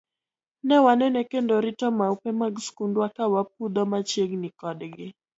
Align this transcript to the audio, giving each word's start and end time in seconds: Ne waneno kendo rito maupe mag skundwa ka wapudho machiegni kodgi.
Ne 0.67 0.77
waneno 0.85 1.21
kendo 1.31 1.53
rito 1.65 1.87
maupe 1.97 2.29
mag 2.41 2.53
skundwa 2.65 3.07
ka 3.15 3.25
wapudho 3.33 3.81
machiegni 3.91 4.49
kodgi. 4.59 5.07